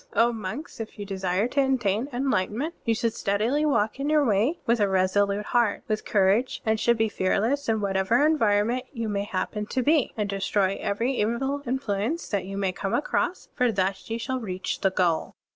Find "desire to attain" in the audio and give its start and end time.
1.05-2.09